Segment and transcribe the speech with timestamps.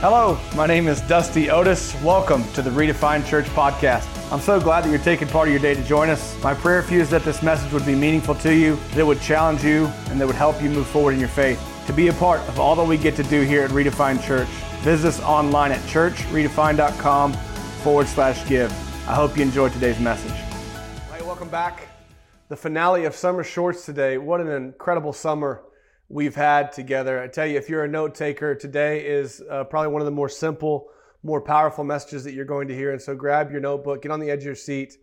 [0.00, 2.00] Hello, my name is Dusty Otis.
[2.02, 4.06] Welcome to the Redefined Church podcast.
[4.32, 6.40] I'm so glad that you're taking part of your day to join us.
[6.40, 9.02] My prayer for you is that this message would be meaningful to you, that it
[9.04, 11.60] would challenge you, and that would help you move forward in your faith.
[11.88, 14.46] To be a part of all that we get to do here at Redefined Church,
[14.82, 17.32] visit us online at churchredefined.com
[17.82, 18.70] forward slash give.
[19.08, 20.40] I hope you enjoyed today's message.
[21.10, 21.88] Right, welcome back.
[22.50, 24.16] The finale of Summer Shorts today.
[24.16, 25.64] What an incredible summer
[26.08, 27.20] we've had together.
[27.20, 30.12] I tell you, if you're a note taker, today is uh, probably one of the
[30.12, 30.88] more simple,
[31.22, 32.92] more powerful messages that you're going to hear.
[32.92, 34.96] And so grab your notebook, get on the edge of your seat,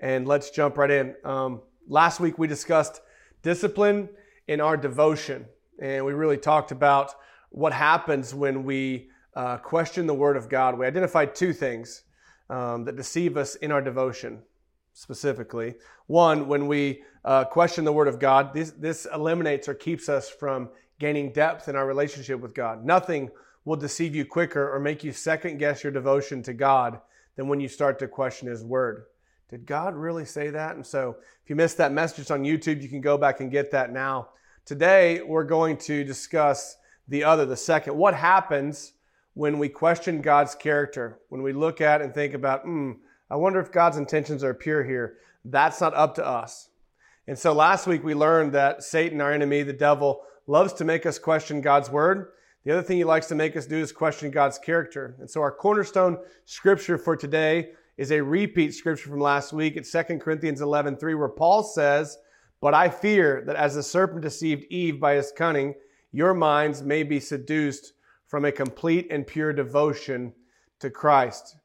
[0.00, 1.14] and let's jump right in.
[1.24, 3.00] Um, last week we discussed
[3.42, 4.08] discipline
[4.48, 5.46] in our devotion,
[5.80, 7.14] and we really talked about
[7.50, 10.76] what happens when we uh, question the Word of God.
[10.76, 12.02] We identified two things
[12.50, 14.42] um, that deceive us in our devotion
[14.98, 15.76] specifically.
[16.08, 20.28] One, when we uh, question the Word of God, this, this eliminates or keeps us
[20.28, 22.84] from gaining depth in our relationship with God.
[22.84, 23.30] Nothing
[23.64, 27.00] will deceive you quicker or make you second guess your devotion to God
[27.36, 29.04] than when you start to question His Word.
[29.48, 30.74] Did God really say that?
[30.74, 33.70] And so, if you missed that message on YouTube, you can go back and get
[33.70, 34.30] that now.
[34.64, 37.96] Today, we're going to discuss the other, the second.
[37.96, 38.94] What happens
[39.34, 41.20] when we question God's character?
[41.28, 42.94] When we look at and think about, hmm,
[43.30, 45.16] I wonder if God's intentions are pure here.
[45.44, 46.68] That's not up to us.
[47.26, 51.04] And so last week we learned that Satan, our enemy, the devil, loves to make
[51.04, 52.28] us question God's word.
[52.64, 55.16] The other thing he likes to make us do is question God's character.
[55.20, 59.76] And so our cornerstone scripture for today is a repeat scripture from last week.
[59.76, 62.16] It's 2 Corinthians 11, 3, where Paul says,
[62.60, 65.74] But I fear that as the serpent deceived Eve by his cunning,
[66.12, 67.92] your minds may be seduced
[68.26, 70.32] from a complete and pure devotion
[70.80, 71.56] to Christ.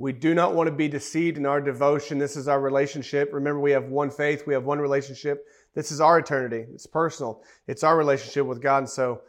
[0.00, 2.16] We do not want to be deceived in our devotion.
[2.16, 3.34] This is our relationship.
[3.34, 5.44] Remember, we have one faith, we have one relationship.
[5.74, 6.64] This is our eternity.
[6.72, 7.42] It's personal.
[7.66, 8.78] It's our relationship with God.
[8.78, 9.20] And so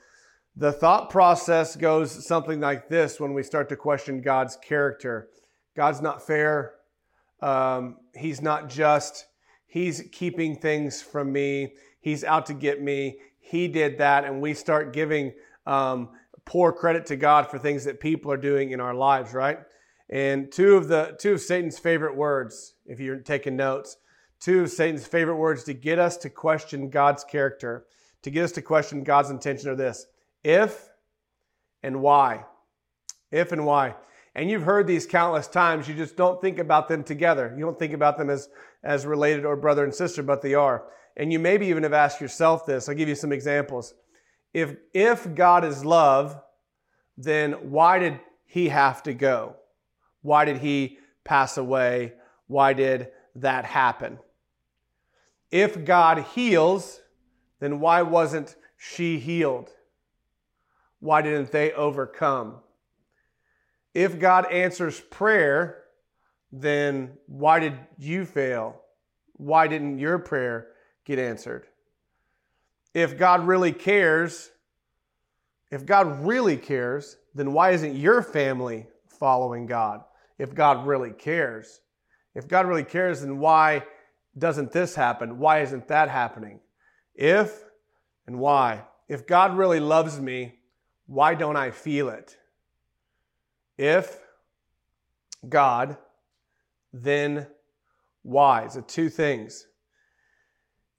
[0.56, 5.28] the thought process goes something like this when we start to question God's character.
[5.76, 6.76] God's not fair.
[7.42, 9.26] Um, he's not just.
[9.68, 11.74] He's keeping things from me.
[12.00, 13.18] He's out to get me.
[13.42, 14.24] He did that.
[14.24, 15.34] And we start giving
[15.66, 16.12] um,
[16.46, 19.60] poor credit to God for things that people are doing in our lives, right?
[20.12, 23.98] And two of the two of Satan's favorite words, if you're taking notes,
[24.40, 27.86] two of Satan's favorite words to get us to question God's character,
[28.24, 30.06] to get us to question God's intention are this:
[30.44, 30.90] if
[31.82, 32.46] and why.
[33.32, 33.96] If and why.
[34.36, 37.54] And you've heard these countless times, you just don't think about them together.
[37.58, 38.50] You don't think about them as,
[38.84, 40.86] as related or brother and sister, but they are.
[41.18, 42.88] And you maybe even have asked yourself this.
[42.88, 43.94] I'll give you some examples.
[44.54, 46.40] If, if God is love,
[47.18, 49.58] then why did he have to go?
[50.22, 52.14] Why did he pass away?
[52.48, 54.20] Why did that happen?
[55.50, 57.02] If God heals,
[57.60, 59.70] then why wasn't she healed?
[61.00, 62.58] Why didn't they overcome?
[63.94, 65.84] If God answers prayer,
[66.52, 68.82] then why did you fail?
[69.34, 70.68] Why didn't your prayer
[71.06, 71.68] get answered?
[72.94, 74.52] If God really cares,
[75.72, 80.04] if God really cares, then why isn't your family following God?
[80.42, 81.82] If God really cares.
[82.34, 83.84] If God really cares, then why
[84.36, 85.38] doesn't this happen?
[85.38, 86.62] Why isn't that happening?
[87.14, 87.64] If
[88.26, 88.86] and why.
[89.08, 90.56] If God really loves me,
[91.06, 92.38] why don't I feel it?
[93.78, 94.20] If
[95.48, 95.98] God,
[96.92, 97.46] then
[98.24, 98.64] why?
[98.64, 99.68] It's two things.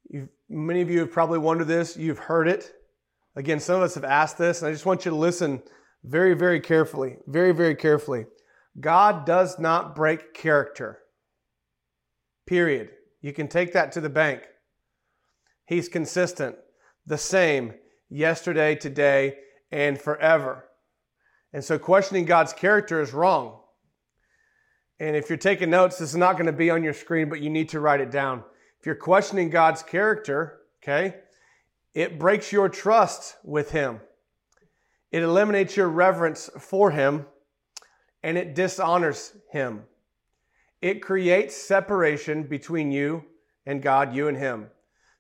[0.09, 1.97] You've, many of you have probably wondered this.
[1.97, 2.73] You've heard it.
[3.35, 5.63] Again, some of us have asked this, and I just want you to listen
[6.05, 7.17] very, very carefully.
[7.27, 8.27] Very, very carefully.
[8.81, 10.99] God does not break character.
[12.47, 12.91] Period.
[13.21, 14.43] You can take that to the bank.
[15.67, 16.57] He's consistent,
[17.07, 17.75] the same
[18.09, 19.37] yesterday, today,
[19.71, 20.65] and forever.
[21.53, 23.61] And so questioning God's character is wrong.
[24.99, 27.41] And if you're taking notes, this is not going to be on your screen, but
[27.41, 28.43] you need to write it down.
[28.81, 31.17] If you're questioning God's character, okay,
[31.95, 34.01] it breaks your trust with Him.
[35.11, 37.27] It eliminates your reverence for Him
[38.23, 39.85] and it dishonors him.
[40.81, 43.25] It creates separation between you
[43.67, 44.69] and God, you and him.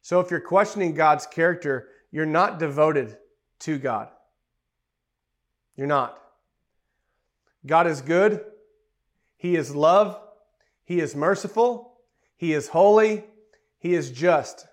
[0.00, 3.16] So if you're questioning God's character, you're not devoted
[3.60, 4.08] to God.
[5.76, 6.18] You're not.
[7.64, 8.44] God is good.
[9.36, 10.18] He is love.
[10.84, 12.00] He is merciful.
[12.36, 13.24] He is holy.
[13.78, 14.66] He is just.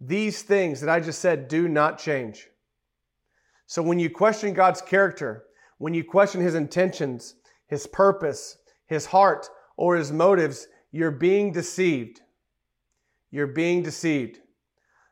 [0.00, 2.48] These things that I just said do not change.
[3.66, 5.44] So when you question God's character,
[5.78, 12.20] when you question his intentions, his purpose, his heart, or his motives, you're being deceived.
[13.30, 14.38] You're being deceived.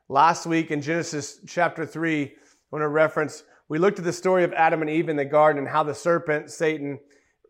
[0.07, 2.29] Last week in Genesis chapter 3, I
[2.71, 5.67] want reference We looked at the story of Adam and Eve in the garden and
[5.67, 6.99] how the serpent, Satan,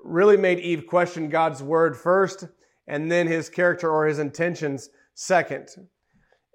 [0.04, 2.48] really made Eve question God's word first
[2.88, 5.70] and then his character or his intentions second.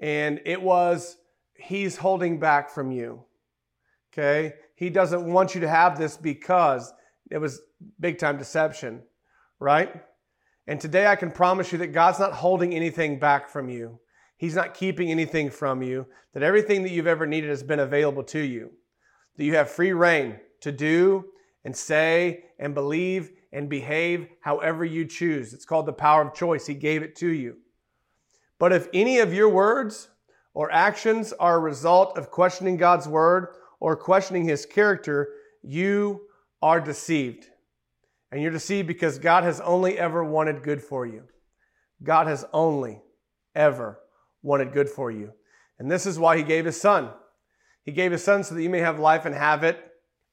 [0.00, 1.16] And it was,
[1.56, 3.24] he's holding back from you.
[4.12, 4.54] Okay?
[4.74, 6.92] He doesn't want you to have this because
[7.30, 7.60] it was
[8.00, 9.02] big time deception,
[9.58, 10.02] right?
[10.66, 13.98] And today I can promise you that God's not holding anything back from you.
[14.36, 18.22] He's not keeping anything from you, that everything that you've ever needed has been available
[18.24, 18.70] to you,
[19.36, 21.24] that you have free reign to do
[21.64, 25.52] and say and believe and behave however you choose.
[25.52, 26.66] It's called the power of choice.
[26.66, 27.56] He gave it to you.
[28.58, 30.08] But if any of your words
[30.54, 35.28] or actions are a result of questioning God's word or questioning his character,
[35.62, 36.22] you
[36.60, 37.46] are deceived.
[38.30, 41.24] And you're deceived because God has only ever wanted good for you.
[42.02, 43.02] God has only
[43.54, 43.98] ever
[44.42, 45.32] wanted good for you.
[45.78, 47.10] And this is why he gave his son.
[47.84, 49.82] He gave his son so that you may have life and have it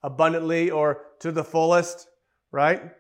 [0.04, 2.08] abundantly or to the fullest,
[2.52, 2.92] right?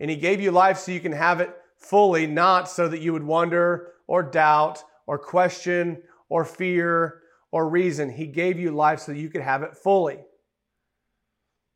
[0.00, 3.12] And he gave you life so you can have it fully, not so that you
[3.12, 7.20] would wonder or doubt or question or fear
[7.52, 8.10] or reason.
[8.10, 10.18] He gave you life so you could have it fully.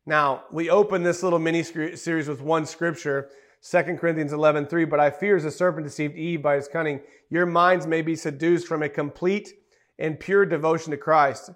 [0.09, 3.29] Now, we open this little mini series with one scripture,
[3.61, 4.87] 2 Corinthians 11 3.
[4.87, 8.17] But I fear as the serpent deceived Eve by his cunning, your minds may be
[8.17, 9.53] seduced from a complete
[9.99, 11.51] and pure devotion to Christ.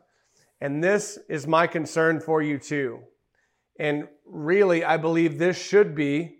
[0.60, 3.00] And this is my concern for you too.
[3.78, 6.36] And really, I believe this should be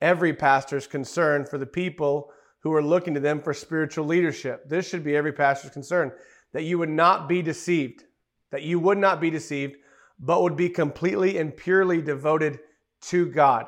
[0.00, 2.32] every pastor's concern for the people
[2.64, 4.68] who are looking to them for spiritual leadership.
[4.68, 6.10] This should be every pastor's concern
[6.52, 8.02] that you would not be deceived,
[8.50, 9.76] that you would not be deceived
[10.18, 12.58] but would be completely and purely devoted
[13.02, 13.66] to God.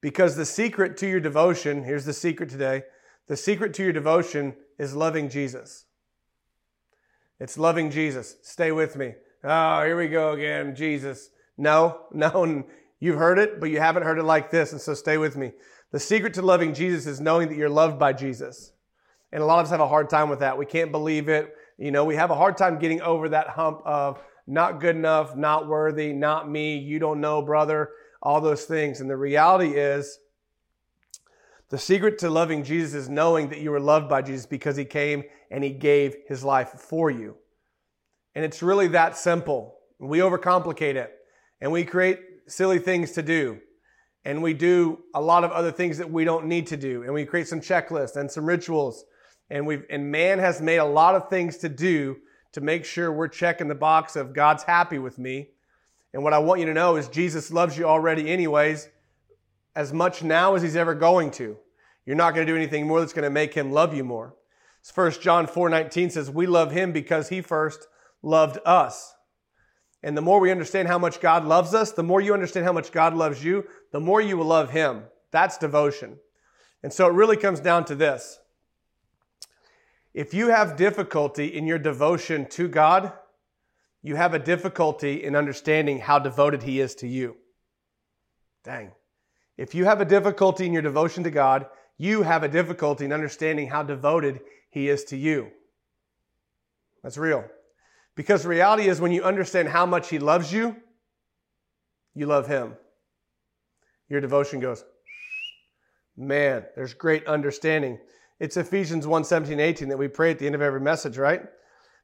[0.00, 2.84] Because the secret to your devotion, here's the secret today
[3.28, 5.84] the secret to your devotion is loving Jesus.
[7.40, 8.36] It's loving Jesus.
[8.42, 9.14] Stay with me.
[9.42, 11.30] Oh, here we go again, Jesus.
[11.58, 12.64] No, no,
[13.00, 15.52] you've heard it, but you haven't heard it like this, and so stay with me.
[15.92, 18.72] The secret to loving Jesus is knowing that you're loved by Jesus.
[19.32, 20.58] And a lot of us have a hard time with that.
[20.58, 21.54] We can't believe it.
[21.78, 25.36] You know, we have a hard time getting over that hump of, not good enough,
[25.36, 27.90] not worthy, not me, you don't know, brother,
[28.22, 29.00] all those things.
[29.00, 30.18] And the reality is,
[31.68, 34.84] the secret to loving Jesus is knowing that you are loved by Jesus because he
[34.84, 37.36] came and he gave his life for you.
[38.36, 39.76] And it's really that simple.
[39.98, 41.12] We overcomplicate it
[41.60, 43.60] and we create silly things to do.
[44.24, 47.02] And we do a lot of other things that we don't need to do.
[47.02, 49.04] And we create some checklists and some rituals.
[49.50, 52.16] And we've, and man has made a lot of things to do
[52.56, 55.50] to make sure we're checking the box of God's happy with me.
[56.14, 58.88] And what I want you to know is Jesus loves you already, anyways,
[59.74, 61.58] as much now as he's ever going to.
[62.06, 64.34] You're not going to do anything more that's going to make him love you more.
[64.82, 67.88] First John 4 19 says, We love him because he first
[68.22, 69.14] loved us.
[70.02, 72.72] And the more we understand how much God loves us, the more you understand how
[72.72, 75.02] much God loves you, the more you will love him.
[75.30, 76.16] That's devotion.
[76.82, 78.38] And so it really comes down to this
[80.16, 83.12] if you have difficulty in your devotion to God,
[84.02, 87.36] you have a difficulty in understanding how devoted He is to you.
[88.64, 88.92] Dang.
[89.58, 91.66] If you have a difficulty in your devotion to God,
[91.98, 94.40] you have a difficulty in understanding how devoted
[94.70, 95.50] He is to you.
[97.02, 97.44] That's real.
[98.14, 100.76] Because the reality is, when you understand how much He loves you,
[102.14, 102.74] you love Him.
[104.08, 104.82] Your devotion goes,
[106.16, 107.98] man, there's great understanding.
[108.38, 111.42] It's Ephesians 1 17, 18 that we pray at the end of every message, right?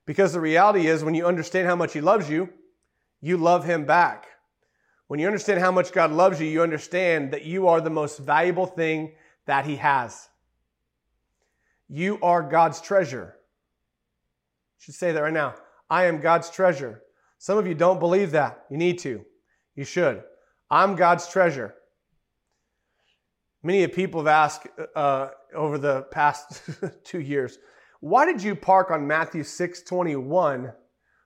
[0.07, 2.49] Because the reality is, when you understand how much He loves you,
[3.21, 4.27] you love Him back.
[5.09, 8.19] When you understand how much God loves you, you understand that you are the most
[8.19, 9.13] valuable thing
[9.47, 10.29] that He has.
[11.89, 13.35] You are God's treasure.
[13.37, 15.55] I should say that right now.
[15.91, 17.03] I am God's treasure.
[17.39, 18.65] Some of you don't believe that.
[18.71, 19.25] You need to.
[19.75, 20.23] You should.
[20.71, 21.75] I'm God's treasure.
[23.63, 26.63] Many people have asked uh, over the past
[27.05, 27.59] two years,
[28.01, 30.75] why did you park on Matthew 6:21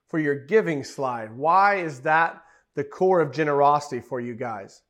[0.07, 1.35] for your giving slide?
[1.35, 2.41] Why is that
[2.75, 4.81] the core of generosity for you guys?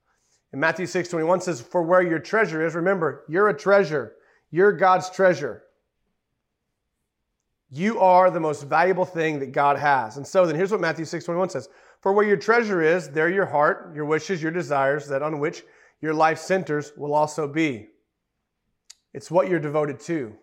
[0.51, 4.15] And Matthew 6:21 says, "For where your treasure is, remember, you're a treasure.
[4.50, 5.63] You're God's treasure.
[7.70, 11.06] You are the most valuable thing that God has." And so then here's what Matthew
[11.06, 11.70] 6:21 says,
[12.01, 15.63] "For where your treasure is, there your heart, your wishes, your desires, that on which
[16.01, 17.89] your life centers will also be.
[19.13, 20.33] It's what you're devoted to.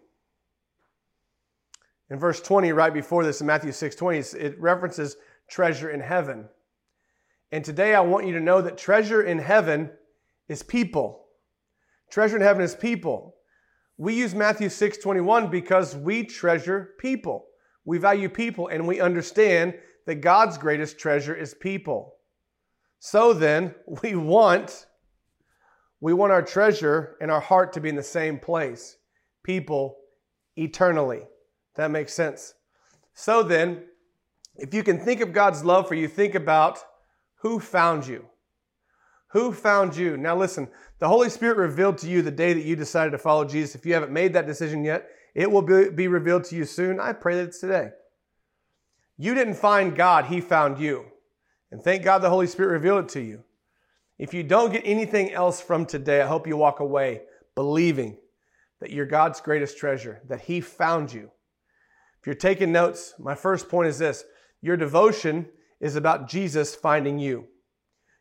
[2.10, 5.16] In verse 20, right before this in Matthew 6 20, it references
[5.48, 6.48] treasure in heaven.
[7.50, 9.90] And today I want you to know that treasure in heaven
[10.48, 11.26] is people.
[12.10, 13.36] Treasure in heaven is people.
[13.96, 17.46] We use Matthew 6 21 because we treasure people.
[17.84, 19.74] We value people and we understand
[20.06, 22.14] that God's greatest treasure is people.
[22.98, 24.86] So then, we want
[26.04, 28.98] we want our treasure and our heart to be in the same place.
[29.42, 29.96] People
[30.54, 31.22] eternally.
[31.76, 32.52] That makes sense.
[33.14, 33.84] So then,
[34.56, 36.78] if you can think of God's love for you, think about
[37.36, 38.26] who found you.
[39.28, 40.18] Who found you?
[40.18, 40.68] Now listen,
[40.98, 43.74] the Holy Spirit revealed to you the day that you decided to follow Jesus.
[43.74, 47.00] If you haven't made that decision yet, it will be, revealed to you soon.
[47.00, 47.92] I pray that it's today.
[49.16, 51.06] You didn't find God, He found you.
[51.70, 53.44] And thank God the Holy Spirit revealed it to you.
[54.18, 57.22] If you don't get anything else from today, I hope you walk away
[57.54, 58.16] believing
[58.80, 61.30] that you're God's greatest treasure, that He found you.
[62.20, 64.24] If you're taking notes, my first point is this
[64.62, 65.46] your devotion
[65.80, 67.48] is about Jesus finding you.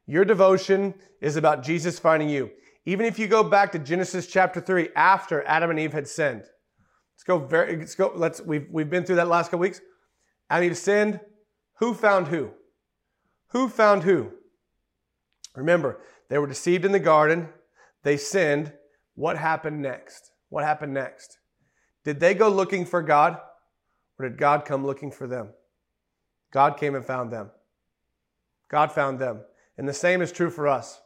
[0.05, 2.51] Your devotion is about Jesus finding you.
[2.85, 6.43] Even if you go back to Genesis chapter 3 after Adam and Eve had sinned.
[7.13, 9.79] Let's go very let's go let's we've we've been through that last couple weeks.
[10.49, 11.19] Adam and Eve sinned.
[11.79, 12.51] Who found who?
[13.49, 14.31] Who found who?
[15.55, 17.49] Remember, they were deceived in the garden,
[18.03, 18.73] they sinned.
[19.15, 20.31] What happened next?
[20.49, 21.37] What happened next?
[22.03, 23.37] Did they go looking for God
[24.17, 25.49] or did God come looking for them?
[26.51, 27.51] God came and found them.
[28.69, 29.41] God found them.
[29.77, 30.99] And the same is true for us.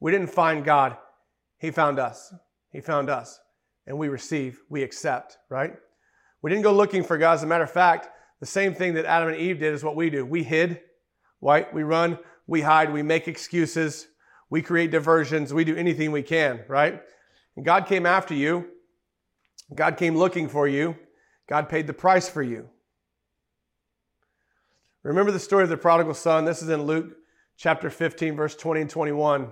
[0.00, 0.96] We didn't find God,
[1.58, 2.32] He found us.
[2.70, 3.40] He found us.
[3.86, 5.74] And we receive, we accept, right?
[6.42, 7.34] We didn't go looking for God.
[7.34, 8.08] As a matter of fact,
[8.40, 10.26] the same thing that Adam and Eve did is what we do.
[10.26, 10.80] We hid,
[11.40, 11.72] right?
[11.72, 14.08] We run, we hide, we make excuses,
[14.50, 17.00] we create diversions, we do anything we can, right?
[17.56, 18.66] And God came after you.
[19.74, 20.96] God came looking for you.
[21.48, 22.68] God paid the price for you.
[25.02, 26.44] Remember the story of the prodigal son?
[26.44, 27.16] This is in Luke
[27.56, 29.48] chapter 15, verse 20 and 21.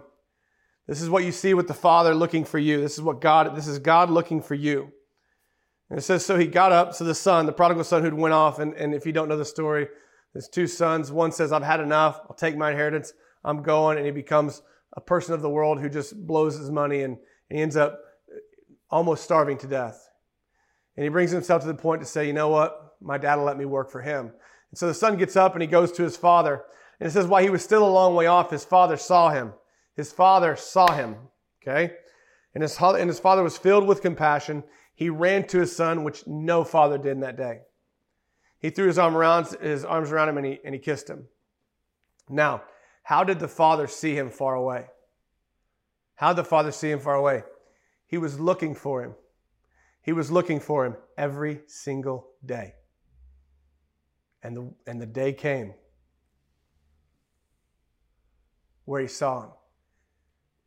[0.87, 2.81] This is what you see with the Father looking for you.
[2.81, 4.93] This is what God, this is God looking for you.
[5.91, 8.33] And it says, So he got up, so the son, the prodigal son who'd went
[8.33, 9.89] off, and, and if you don't know the story,
[10.35, 13.13] his two sons, one says, I've had enough, I'll take my inheritance,
[13.45, 14.63] I'm going, and he becomes
[14.95, 17.17] a person of the world who just blows his money and,
[17.51, 17.99] and he ends up
[18.91, 20.09] almost starving to death.
[20.97, 22.97] And he brings himself to the point to say, you know what?
[23.01, 24.33] My dad will let me work for him.
[24.71, 26.65] And so the son gets up and he goes to his father.
[27.01, 29.53] And it says, while he was still a long way off, his father saw him.
[29.97, 31.17] His father saw him.
[31.63, 31.95] Okay?
[32.55, 34.63] And his, and his father was filled with compassion.
[34.95, 37.61] He ran to his son, which no father did in that day.
[38.63, 41.27] He threw his, arm around, his arms around him and he, and he kissed him.
[42.31, 42.63] Now,
[43.03, 44.87] how did the father see him far away?
[46.15, 47.43] How did the father see him far away?
[48.07, 49.17] He was looking for him.
[50.01, 52.75] He was looking for him every single day.
[54.45, 55.75] And the, and the day came
[58.85, 59.51] where he saw him.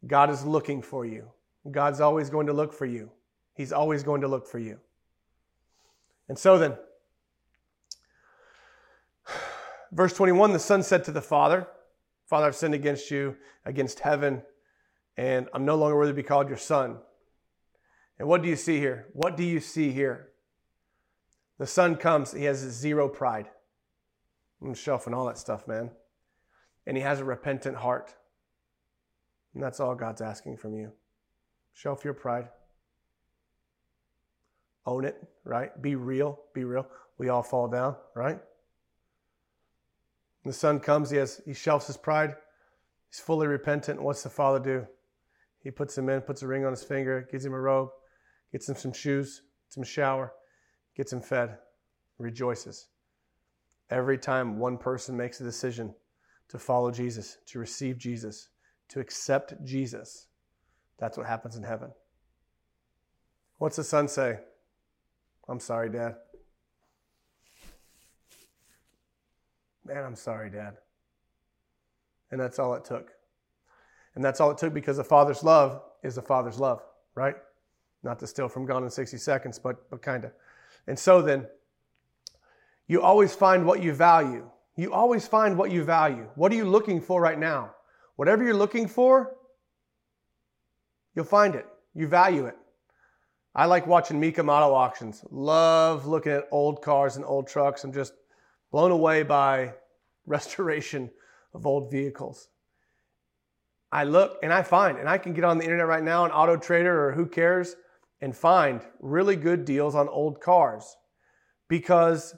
[0.05, 1.31] God is looking for you.
[1.71, 3.11] God's always going to look for you.
[3.53, 4.79] He's always going to look for you.
[6.27, 6.77] And so then,
[9.95, 11.67] verse 21 the son said to the father,
[12.27, 14.41] Father, I've sinned against you, against heaven,
[15.15, 16.97] and I'm no longer worthy to be called your son.
[18.19, 19.07] And what do you see here?
[19.13, 20.29] What do you see here?
[21.57, 23.47] The son comes, he has zero pride.
[24.61, 25.91] I'm shelf and all that stuff, man.
[26.85, 28.13] And he has a repentant heart.
[29.53, 30.91] And that's all God's asking from you.
[31.73, 32.49] Shelf your pride.
[34.85, 35.79] Own it, right?
[35.81, 36.39] Be real.
[36.53, 36.87] Be real.
[37.17, 38.39] We all fall down, right?
[40.45, 42.35] The son comes, he has he shelves his pride.
[43.09, 44.01] He's fully repentant.
[44.01, 44.87] What's the father do?
[45.63, 47.89] He puts him in, puts a ring on his finger, gives him a robe,
[48.51, 50.33] gets him some shoes, gets him a shower,
[50.95, 51.57] gets him fed,
[52.19, 52.87] rejoices.
[53.89, 55.95] Every time one person makes a decision
[56.49, 58.49] to follow Jesus, to receive Jesus,
[58.89, 60.27] to accept Jesus,
[60.99, 61.91] that's what happens in heaven.
[63.57, 64.39] What's the son say?
[65.47, 66.15] I'm sorry, Dad.
[69.85, 70.77] Man, I'm sorry, Dad.
[72.31, 73.11] And that's all it took.
[74.15, 76.81] And that's all it took because the Father's love is the Father's love,
[77.13, 77.35] right?
[78.03, 80.31] Not to steal from Gone in 60 Seconds, but, but kind of.
[80.87, 81.47] And so then,
[82.87, 84.49] you always find what you value.
[84.75, 86.27] You always find what you value.
[86.35, 87.73] What are you looking for right now?
[88.15, 89.35] Whatever you're looking for,
[91.15, 91.65] you'll find it.
[91.93, 92.57] You value it.
[93.55, 95.23] I like watching Mecum Auto Auctions.
[95.31, 97.83] Love looking at old cars and old trucks.
[97.83, 98.13] I'm just
[98.75, 99.73] blown away by
[100.25, 101.09] restoration
[101.53, 102.49] of old vehicles.
[103.89, 106.31] I look and I find, and I can get on the internet right now on
[106.31, 107.77] Auto Trader or who cares
[108.19, 110.93] and find really good deals on old cars
[111.69, 112.35] because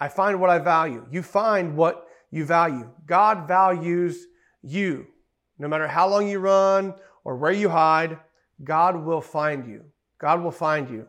[0.00, 1.06] I find what I value.
[1.12, 2.90] You find what you value.
[3.06, 4.26] God values
[4.62, 5.06] you.
[5.60, 6.92] No matter how long you run
[7.22, 8.18] or where you hide,
[8.64, 9.84] God will find you.
[10.20, 11.06] God will find you.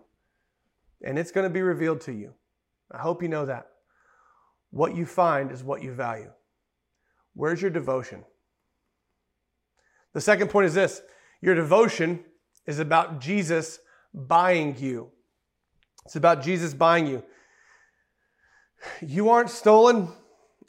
[1.04, 2.36] And it's going to be revealed to you.
[2.92, 3.66] I hope you know that.
[4.72, 6.32] What you find is what you value.
[7.34, 8.24] Where's your devotion?
[10.14, 11.02] The second point is this
[11.42, 12.24] your devotion
[12.66, 13.80] is about Jesus
[14.14, 15.10] buying you.
[16.06, 17.24] It's about Jesus buying you.
[19.02, 20.10] You aren't stolen,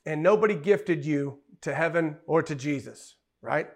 [0.04, 3.68] and nobody gifted you to heaven or to Jesus, right?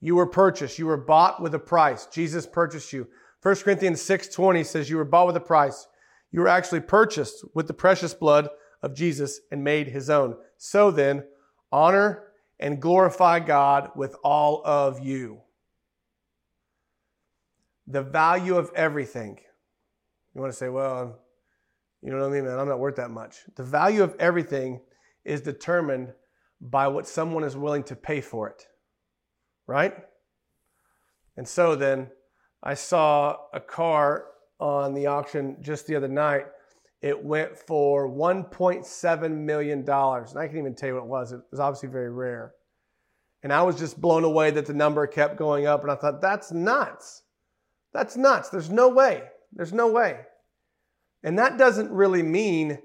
[0.00, 0.78] You were purchased.
[0.78, 2.06] You were bought with a price.
[2.06, 3.08] Jesus purchased you.
[3.42, 5.86] 1 Corinthians 6:20 says you were bought with a price.
[6.30, 8.48] You were actually purchased with the precious blood
[8.84, 10.36] of Jesus and made his own.
[10.58, 11.24] So then,
[11.72, 12.24] honor
[12.60, 15.40] and glorify God with all of you.
[17.86, 19.40] The value of everything.
[20.34, 21.18] You want to say, well,
[22.02, 22.58] you know what I mean, man?
[22.58, 23.38] I'm not worth that much.
[23.56, 24.80] The value of everything
[25.24, 26.12] is determined
[26.60, 28.66] by what someone is willing to pay for it,
[29.66, 29.94] right?
[31.38, 32.10] And so then
[32.62, 34.26] I saw a car
[34.60, 36.46] on the auction just the other night.
[37.04, 39.80] It went for $1.7 million.
[39.80, 39.88] And
[40.38, 41.32] I can't even tell you what it was.
[41.32, 42.54] It was obviously very rare.
[43.42, 45.82] And I was just blown away that the number kept going up.
[45.82, 47.24] And I thought, that's nuts.
[47.92, 48.48] That's nuts.
[48.48, 49.22] There's no way.
[49.52, 50.20] There's no way.
[51.22, 52.78] And that doesn't really mean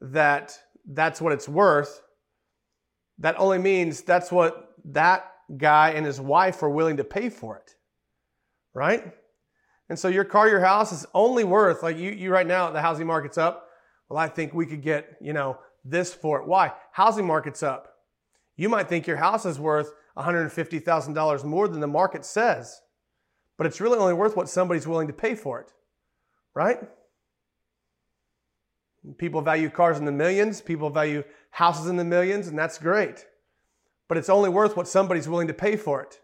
[0.00, 2.00] that that's what it's worth.
[3.18, 7.58] That only means that's what that guy and his wife are willing to pay for
[7.58, 7.74] it.
[8.72, 9.12] Right?
[9.90, 12.80] And so your car, your house is only worth, like you, you right now, the
[12.80, 13.64] housing market's up.
[14.08, 16.46] Well, I think we could get, you know, this for it.
[16.46, 16.72] Why?
[16.92, 17.94] Housing market's up.
[18.56, 22.80] You might think your house is worth $150,000 more than the market says,
[23.56, 25.72] but it's really only worth what somebody's willing to pay for it,
[26.54, 26.78] right?
[29.18, 33.26] People value cars in the millions, people value houses in the millions, and that's great.
[34.08, 36.20] But it's only worth what somebody's willing to pay for it.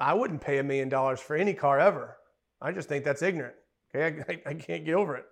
[0.00, 2.16] I wouldn't pay a million dollars for any car ever.
[2.60, 3.54] I just think that's ignorant.
[3.94, 5.24] Okay, I, I, can't get over it.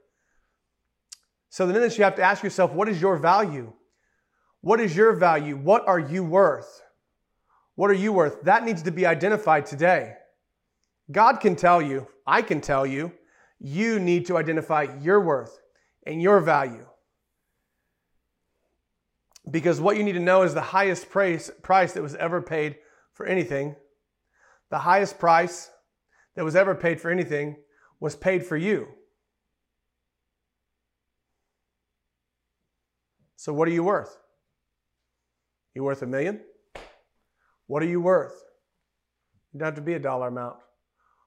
[1.49, 3.73] So then you have to ask yourself, what is your value?
[4.61, 5.57] What is your value?
[5.57, 6.83] What are you worth?
[7.76, 8.43] What are you worth?
[8.43, 10.15] That needs to be identified today.
[11.11, 13.12] God can tell you, I can tell you,
[13.59, 15.59] you need to identify your worth
[16.07, 16.87] and your value.
[19.49, 22.77] Because what you need to know is the highest price, price that was ever paid
[23.12, 23.77] for anything
[24.70, 25.70] the highest price
[26.35, 27.57] that was ever paid for anything
[28.01, 28.88] was paid for you.
[33.46, 34.18] So, what are you worth?
[35.72, 36.40] You worth a million?
[37.68, 38.42] What are you worth?
[39.52, 40.56] You don't have to be a dollar amount.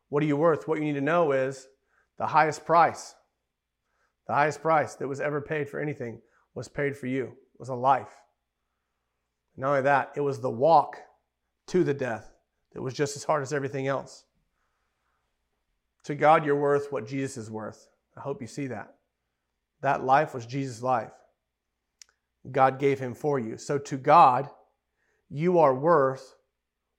[0.09, 0.67] What are you worth?
[0.67, 1.65] What you need to know is
[2.17, 3.15] the highest price,
[4.27, 6.19] the highest price that was ever paid for anything
[6.55, 7.23] was paid for you.
[7.23, 8.11] It was a life.
[9.55, 10.97] Not only that, it was the walk
[11.67, 12.33] to the death
[12.73, 14.25] that was just as hard as everything else.
[16.03, 17.87] To God, you're worth what Jesus is worth.
[18.17, 18.95] I hope you see that.
[19.79, 21.13] That life was Jesus' life.
[22.51, 23.57] God gave him for you.
[23.57, 24.49] So to God,
[25.29, 26.35] you are worth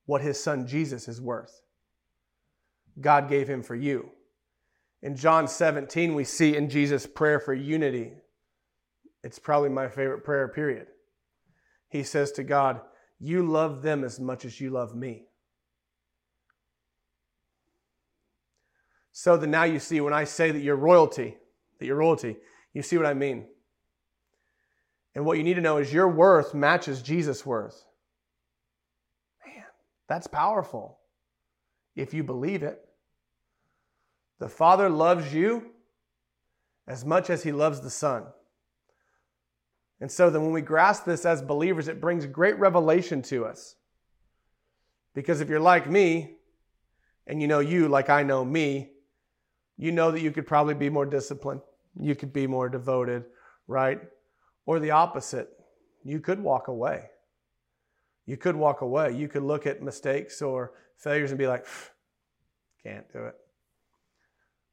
[0.06, 1.62] what his son Jesus is worth.
[3.00, 4.10] God gave him for you.
[5.02, 8.12] In John 17, we see in Jesus' prayer for unity.
[9.24, 10.88] It's probably my favorite prayer, period.
[11.88, 12.80] He says to God,
[13.18, 15.24] You love them as much as you love me.
[19.12, 21.36] So that now you see when I say that you're royalty,
[21.78, 22.36] that you're royalty,
[22.72, 23.46] you see what I mean.
[25.14, 27.84] And what you need to know is your worth matches Jesus' worth.
[29.44, 29.64] Man,
[30.08, 30.98] that's powerful
[31.96, 32.80] if you believe it.
[34.38, 35.72] The Father loves you
[36.86, 38.24] as much as He loves the Son.
[40.00, 43.74] And so then when we grasp this as believers, it brings great revelation to us.
[45.14, 46.36] Because if you're like me,
[47.26, 48.90] and you know you like I know me,
[49.76, 51.60] you know that you could probably be more disciplined.
[51.98, 53.24] You could be more devoted,
[53.66, 54.00] right?
[54.66, 55.48] Or the opposite.
[56.04, 57.10] You could walk away.
[58.26, 59.16] You could walk away.
[59.16, 61.66] You could look at mistakes or failures and be like,
[62.82, 63.34] can't do it.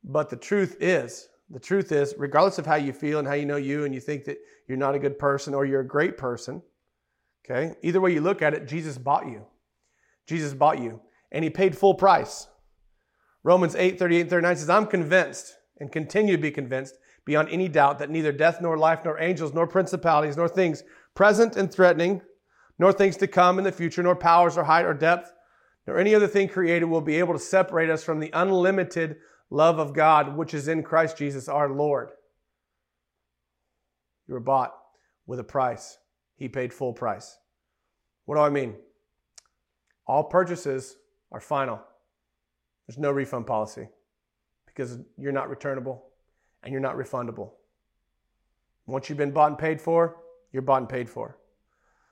[0.04, 3.46] But the truth is, the truth is, regardless of how you feel and how you
[3.46, 6.18] know you and you think that you're not a good person or you're a great
[6.18, 6.62] person,
[7.46, 9.46] okay, either way you look at it, Jesus bought you.
[10.26, 12.48] Jesus bought you and he paid full price.
[13.44, 16.96] Romans 8, 38, 39 says, I'm convinced and continue to be convinced
[17.28, 20.82] beyond any doubt that neither death nor life nor angels nor principalities nor things
[21.14, 22.22] present and threatening
[22.80, 25.34] nor things to come in the future nor powers or height or depth
[25.86, 29.18] nor any other thing created will be able to separate us from the unlimited
[29.50, 32.12] love of God which is in Christ Jesus our Lord.
[34.28, 34.74] You were bought
[35.26, 35.98] with a price.
[36.38, 37.38] He paid full price.
[38.24, 38.76] What do I mean?
[40.06, 40.96] All purchases
[41.34, 41.82] are final.
[42.88, 43.90] There's no refund policy
[44.66, 46.08] because you're not returnable
[46.64, 47.52] and you're not refundable.
[48.86, 50.18] Once you've been bought and paid for,
[50.52, 51.38] you're bought and paid for.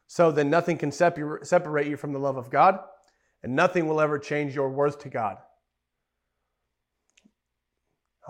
[0.07, 2.79] So then nothing can separate you from the love of God,
[3.43, 5.37] and nothing will ever change your worth to God.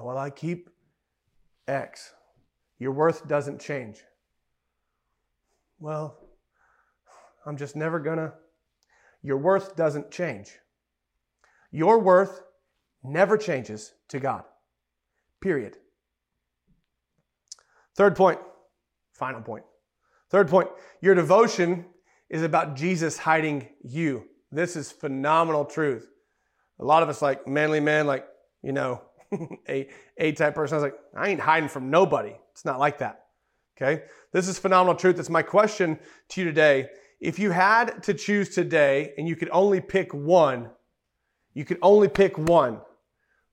[0.02, 0.70] Well, I keep
[1.68, 2.14] X.
[2.80, 4.04] Your worth doesn't change.
[5.80, 6.18] Well,
[7.46, 8.34] I'm just never gonna.
[9.22, 10.60] Your worth doesn't change.
[11.72, 12.42] Your worth
[13.04, 14.44] never changes to God.
[15.42, 15.78] Period.
[17.96, 18.40] Third point,
[19.14, 19.64] final point.
[20.30, 20.70] Third point,
[21.02, 21.86] your devotion
[22.30, 24.26] is about Jesus hiding you.
[24.52, 26.08] This is phenomenal truth.
[26.80, 28.26] A lot of us, like manly men, like,
[28.62, 29.02] you know,
[29.70, 30.76] a A type person.
[30.76, 32.34] I was like, I ain't hiding from nobody.
[32.52, 33.26] It's not like that.
[33.78, 34.04] Okay.
[34.32, 35.20] This is phenomenal truth.
[35.20, 36.90] It's my question to you today.
[37.22, 40.70] If you had to choose today and you could only pick one,
[41.54, 42.82] you could only pick one,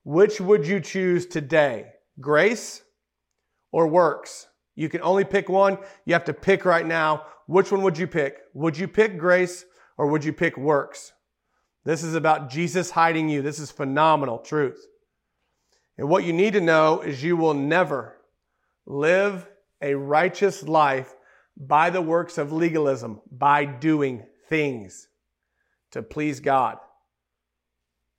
[0.03, 1.91] which would you choose today?
[2.19, 2.83] Grace
[3.73, 4.47] or works?
[4.75, 5.77] You can only pick one.
[6.05, 7.25] You have to pick right now.
[7.47, 8.37] Which one would you pick?
[8.53, 9.65] Would you pick grace
[9.97, 11.11] or would you pick works?
[11.83, 13.41] This is about Jesus hiding you.
[13.41, 14.87] This is phenomenal truth.
[15.97, 18.15] And what you need to know is you will never
[18.85, 19.47] live
[19.81, 21.13] a righteous life
[21.57, 25.07] by the works of legalism, by doing things
[25.91, 26.77] to please God.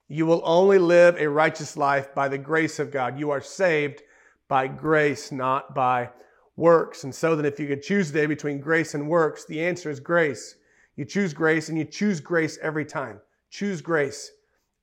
[0.08, 3.18] You will only live a righteous life by the grace of God.
[3.18, 4.02] You are saved
[4.48, 6.10] by grace, not by
[6.56, 7.04] works.
[7.04, 10.00] And so that if you could choose today between grace and works, the answer is
[10.00, 10.56] grace.
[10.96, 13.20] You choose grace and you choose grace every time.
[13.50, 14.30] Choose grace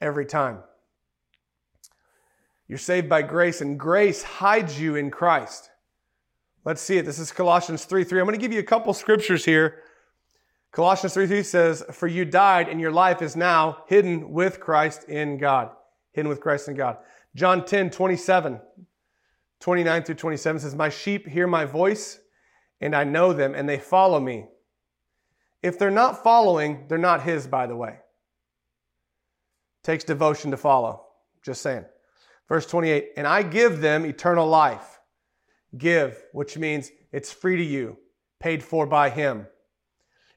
[0.01, 0.59] every time.
[2.67, 5.71] You're saved by grace, and grace hides you in Christ.
[6.63, 7.05] Let's see it.
[7.05, 8.19] This is Colossians 3 3.
[8.19, 9.83] I'm going to give you a couple scriptures here.
[10.71, 15.09] Colossians 3 3 says, For you died, and your life is now hidden with Christ
[15.09, 15.71] in God.
[16.13, 16.97] Hidden with Christ in God.
[17.35, 18.61] John 10 27,
[19.61, 22.19] 29 through 27 says, My sheep hear my voice,
[22.81, 24.47] and I know them, and they follow me.
[25.63, 27.99] If they're not following, they're not his, by the way.
[29.83, 31.05] Takes devotion to follow.
[31.43, 31.85] Just saying.
[32.49, 34.99] Verse 28 And I give them eternal life.
[35.77, 37.97] Give, which means it's free to you,
[38.39, 39.47] paid for by Him.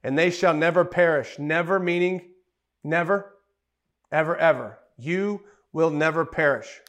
[0.04, 1.38] And they shall never perish.
[1.38, 2.30] Never meaning
[2.84, 3.34] never,
[4.12, 4.78] ever, ever.
[4.96, 6.80] You will never perish.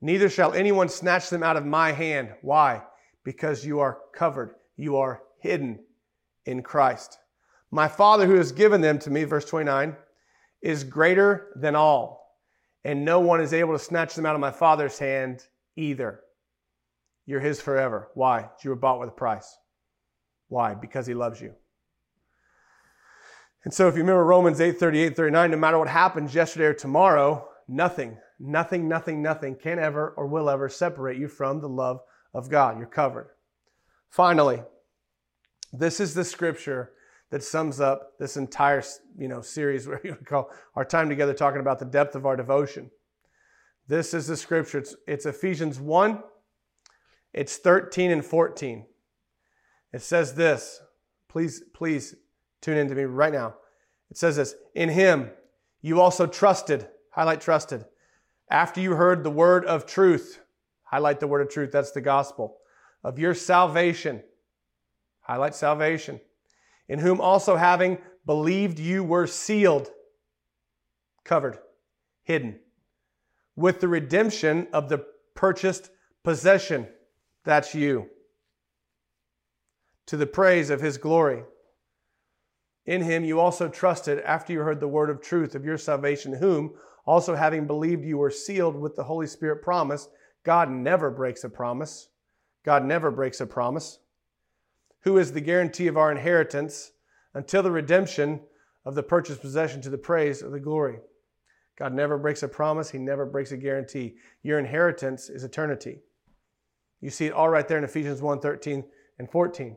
[0.00, 2.30] Neither shall anyone snatch them out of my hand.
[2.42, 2.82] Why?
[3.24, 5.80] Because you are covered, you are hidden
[6.46, 7.18] in Christ.
[7.70, 9.94] My Father who has given them to me, verse 29,
[10.62, 12.20] is greater than all
[12.84, 16.20] and no one is able to snatch them out of my Father's hand either.
[17.26, 18.08] You're His forever.
[18.14, 18.48] Why?
[18.64, 19.56] You were bought with a price.
[20.48, 20.74] Why?
[20.74, 21.54] Because He loves you.
[23.64, 26.74] And so if you remember Romans 8 38, 39, no matter what happens yesterday or
[26.74, 32.00] tomorrow, nothing, nothing, nothing, nothing can ever or will ever separate you from the love
[32.34, 32.78] of God.
[32.78, 33.30] You're covered.
[34.08, 34.62] Finally,
[35.72, 36.92] this is the scripture
[37.30, 38.82] that sums up this entire
[39.16, 42.36] you know series where you call our time together talking about the depth of our
[42.36, 42.90] devotion.
[43.86, 44.78] This is the scripture.
[44.78, 46.22] It's, it's Ephesians 1,
[47.32, 48.86] it's 13 and 14.
[49.92, 50.80] It says this.
[51.28, 52.14] Please, please
[52.60, 53.54] tune in to me right now.
[54.10, 55.30] It says this In him
[55.80, 57.84] you also trusted, highlight trusted,
[58.50, 60.40] after you heard the word of truth,
[60.82, 62.58] highlight the word of truth, that's the gospel,
[63.04, 64.22] of your salvation,
[65.20, 66.20] highlight salvation
[66.90, 69.88] in whom also having believed you were sealed,
[71.24, 71.56] covered,
[72.24, 72.58] hidden,
[73.54, 75.90] with the redemption of the purchased
[76.24, 76.88] possession.
[77.44, 78.10] That's you.
[80.06, 81.44] To the praise of his glory.
[82.86, 86.34] In him you also trusted after you heard the word of truth of your salvation,
[86.34, 86.74] whom,
[87.06, 90.08] also having believed you were sealed with the Holy Spirit promise.
[90.44, 92.08] God never breaks a promise.
[92.64, 94.00] God never breaks a promise
[95.02, 96.92] who is the guarantee of our inheritance
[97.34, 98.40] until the redemption
[98.84, 100.98] of the purchased possession to the praise of the glory.
[101.78, 104.16] God never breaks a promise, He never breaks a guarantee.
[104.42, 106.00] Your inheritance is eternity.
[107.00, 108.84] You see it all right there in Ephesians 1 13
[109.18, 109.76] and 14.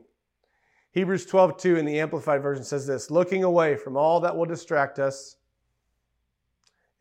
[0.94, 4.46] Hebrews 12 2 in the Amplified Version says this looking away from all that will
[4.46, 5.36] distract us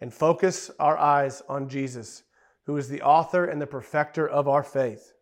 [0.01, 2.23] and focus our eyes on Jesus,
[2.63, 5.13] who is the author and the perfecter of our faith.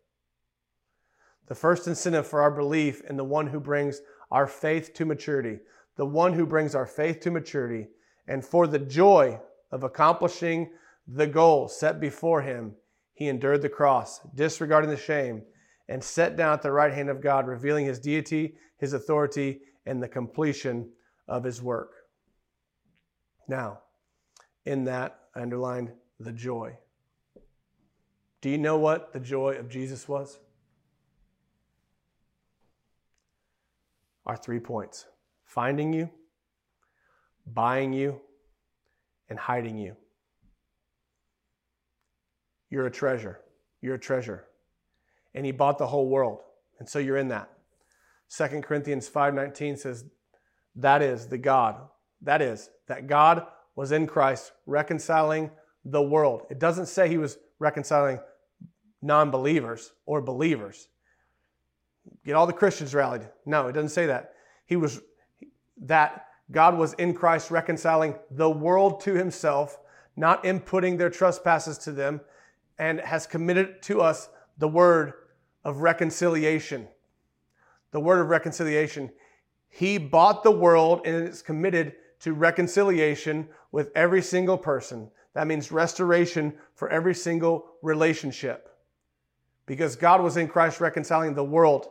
[1.48, 5.60] The first incentive for our belief in the one who brings our faith to maturity,
[5.96, 7.88] the one who brings our faith to maturity,
[8.26, 9.38] and for the joy
[9.70, 10.70] of accomplishing
[11.06, 12.74] the goal set before him,
[13.12, 15.42] he endured the cross, disregarding the shame,
[15.92, 20.02] and sat down at the right hand of God, revealing his deity, his authority, and
[20.02, 20.88] the completion
[21.28, 21.92] of his work.
[23.46, 23.80] Now,
[24.64, 26.78] in that, I underlined the joy.
[28.40, 30.38] Do you know what the joy of Jesus was?
[34.24, 35.06] are three points
[35.44, 36.08] finding you,
[37.44, 38.20] buying you,
[39.28, 39.96] and hiding you.
[42.70, 43.40] You're a treasure.
[43.82, 44.46] You're a treasure.
[45.34, 46.40] And he bought the whole world.
[46.78, 47.48] And so you're in that.
[48.28, 50.04] 2 Corinthians 5:19 says
[50.76, 51.76] that is the God.
[52.22, 55.50] That is that God was in Christ reconciling
[55.84, 56.46] the world.
[56.50, 58.20] It doesn't say he was reconciling
[59.02, 60.88] non-believers or believers.
[62.24, 63.28] Get all the Christians rallied.
[63.46, 64.34] No, it doesn't say that.
[64.66, 65.00] He was
[65.84, 69.78] that God was in Christ reconciling the world to himself,
[70.16, 72.20] not inputting their trespasses to them,
[72.78, 75.14] and has committed to us the word
[75.64, 76.88] of reconciliation.
[77.92, 79.10] The word of reconciliation.
[79.68, 85.10] He bought the world and is committed to reconciliation with every single person.
[85.34, 88.68] That means restoration for every single relationship.
[89.66, 91.88] Because God was in Christ reconciling the world,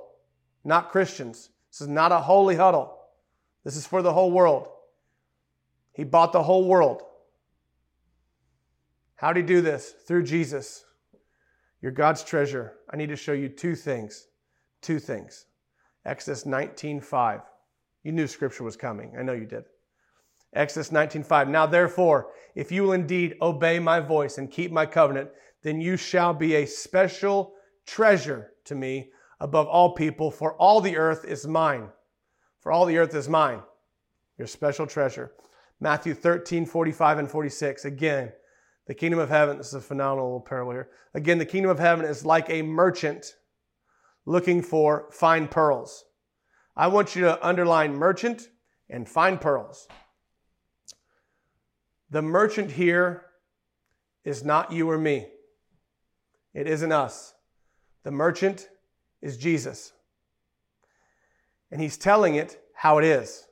[0.64, 1.50] not Christians.
[1.72, 2.98] This is not a holy huddle.
[3.64, 4.68] This is for the whole world.
[5.94, 7.02] He bought the whole world.
[9.16, 9.94] How did he do this?
[10.08, 10.84] Through Jesus.
[11.82, 12.74] You're God's treasure.
[12.90, 14.28] I need to show you two things.
[14.82, 15.48] Two things.
[16.06, 17.42] Exodus 19:5.
[18.04, 19.16] You knew scripture was coming.
[19.18, 19.66] I know you did.
[20.54, 21.48] Exodus 19:5.
[21.48, 25.98] Now therefore, if you will indeed obey my voice and keep my covenant, then you
[25.98, 31.48] shall be a special treasure to me above all people, for all the earth is
[31.48, 31.90] mine.
[32.60, 33.64] For all the earth is mine.
[34.38, 35.34] Your special treasure.
[35.80, 37.86] Matthew 13, 45 and 46.
[37.86, 38.32] Again,
[38.88, 40.90] the kingdom of heaven, this is a phenomenal parallel here.
[41.14, 43.36] Again, the kingdom of heaven is like a merchant
[44.26, 46.06] looking for fine pearls.
[46.76, 48.50] I want you to underline merchant
[48.90, 49.88] and fine pearls.
[52.10, 53.26] The merchant here
[54.24, 55.28] is not you or me.
[56.54, 57.34] It isn't us.
[58.04, 58.68] The merchant
[59.22, 59.94] is Jesus.
[61.72, 63.48] And he's telling it how it is.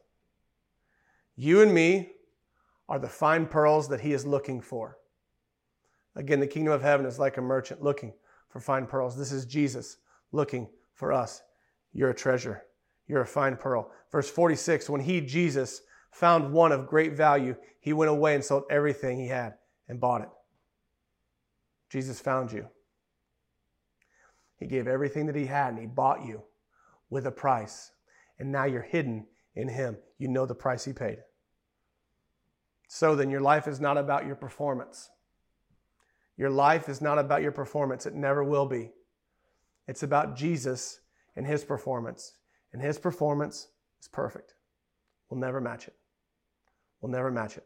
[1.35, 2.11] You and me
[2.89, 4.98] are the fine pearls that he is looking for.
[6.19, 8.11] Again, the kingdom of heaven is like a merchant looking
[8.49, 9.17] for fine pearls.
[9.17, 9.97] This is Jesus
[10.33, 11.41] looking for us.
[11.93, 12.63] You're a treasure.
[13.07, 13.89] You're a fine pearl.
[14.11, 18.63] Verse 46 When he, Jesus, found one of great value, he went away and sold
[18.69, 19.53] everything he had
[19.87, 20.29] and bought it.
[21.89, 22.67] Jesus found you.
[24.57, 26.43] He gave everything that he had and he bought you
[27.09, 27.91] with a price.
[28.39, 29.97] And now you're hidden in him.
[30.17, 31.19] You know the price he paid.
[32.89, 35.09] So then, your life is not about your performance.
[36.39, 38.05] Your life is not about your performance.
[38.05, 38.91] It never will be.
[39.89, 41.01] It's about Jesus
[41.35, 42.35] and his performance.
[42.71, 43.67] And his performance
[43.99, 44.53] is perfect.
[45.29, 45.95] We'll never match it.
[47.01, 47.65] We'll never match it.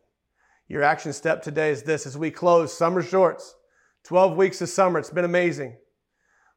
[0.67, 3.53] Your action step today is this as we close summer shorts,
[4.05, 4.97] 12 weeks of summer.
[4.97, 5.77] It's been amazing.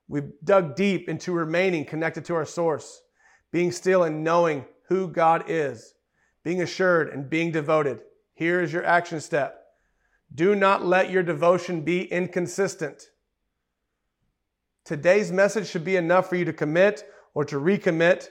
[0.09, 3.03] We've dug deep into remaining connected to our source,
[3.53, 5.93] being still and knowing who God is,
[6.43, 8.01] being assured and being devoted.
[8.33, 9.66] Here is your action step.
[10.35, 13.11] Do not let your devotion be inconsistent.
[14.85, 18.29] Today's message should be enough for you to commit or to recommit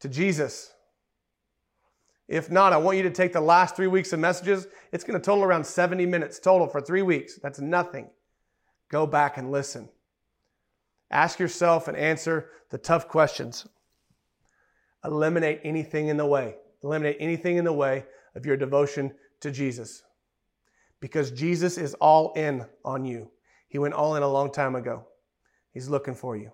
[0.00, 0.72] to Jesus.
[2.26, 4.66] If not, I want you to take the last three weeks of messages.
[4.92, 7.38] It's going to total around 70 minutes total for three weeks.
[7.42, 8.08] That's nothing.
[8.90, 9.88] Go back and listen.
[11.10, 13.66] Ask yourself and answer the tough questions.
[15.04, 16.56] Eliminate anything in the way.
[16.82, 20.02] Eliminate anything in the way of your devotion to Jesus.
[21.04, 23.30] Because Jesus is all in on you.
[23.68, 25.04] He went all in a long time ago.
[25.70, 26.50] He's looking for you.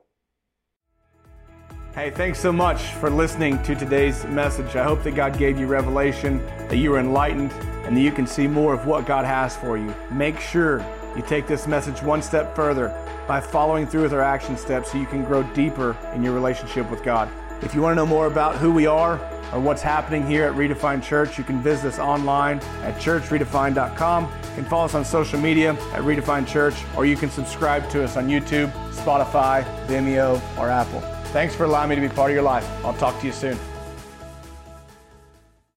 [1.95, 4.75] Hey, thanks so much for listening to today's message.
[4.75, 7.53] I hope that God gave you revelation, that you were enlightened,
[7.85, 9.95] and that you can see more of what God has for you.
[10.11, 10.85] Make sure
[11.15, 12.89] you take this message one step further
[13.29, 16.91] by following through with our action steps so you can grow deeper in your relationship
[16.91, 17.31] with God.
[17.62, 19.20] If you want to know more about who we are
[19.53, 24.25] or what's happening here at Redefined Church, you can visit us online at churchredefined.com.
[24.25, 28.03] You can follow us on social media at Redefined Church, or you can subscribe to
[28.03, 31.01] us on YouTube, Spotify, Vimeo, or Apple.
[31.33, 32.68] Thanks for allowing me to be part of your life.
[32.85, 33.59] I'll talk to you soon.